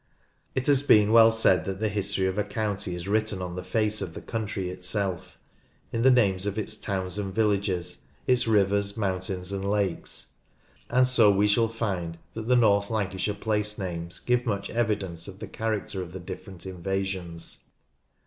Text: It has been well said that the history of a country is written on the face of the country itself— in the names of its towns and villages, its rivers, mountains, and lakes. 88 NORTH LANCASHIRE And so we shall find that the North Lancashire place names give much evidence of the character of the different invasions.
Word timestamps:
It 0.55 0.65
has 0.65 0.81
been 0.81 1.11
well 1.11 1.31
said 1.31 1.63
that 1.65 1.79
the 1.79 1.87
history 1.87 2.25
of 2.25 2.39
a 2.39 2.43
country 2.43 2.95
is 2.95 3.07
written 3.07 3.39
on 3.39 3.55
the 3.55 3.63
face 3.63 4.01
of 4.01 4.15
the 4.15 4.21
country 4.21 4.71
itself— 4.71 5.37
in 5.93 6.01
the 6.01 6.09
names 6.09 6.47
of 6.47 6.57
its 6.57 6.75
towns 6.75 7.19
and 7.19 7.31
villages, 7.35 8.01
its 8.25 8.47
rivers, 8.47 8.97
mountains, 8.97 9.51
and 9.51 9.69
lakes. 9.69 10.33
88 10.89 10.89
NORTH 10.89 10.93
LANCASHIRE 10.93 10.97
And 10.97 11.07
so 11.07 11.37
we 11.37 11.47
shall 11.47 11.67
find 11.67 12.17
that 12.33 12.47
the 12.47 12.55
North 12.55 12.89
Lancashire 12.89 13.35
place 13.35 13.77
names 13.77 14.17
give 14.19 14.43
much 14.47 14.71
evidence 14.71 15.27
of 15.27 15.37
the 15.37 15.47
character 15.47 16.01
of 16.01 16.13
the 16.13 16.19
different 16.19 16.65
invasions. 16.65 17.65